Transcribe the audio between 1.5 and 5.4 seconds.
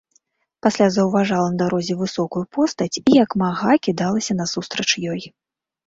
на дарозе высокую постаць і як мага кідалася насустрач ёй.